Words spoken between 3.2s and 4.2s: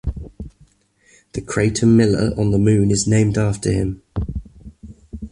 after him.